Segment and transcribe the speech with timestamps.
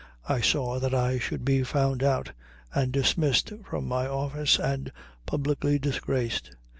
[0.27, 2.31] I saw that I should be found out
[2.73, 4.91] and dismissed from my office and
[5.27, 6.55] publicly disgraced.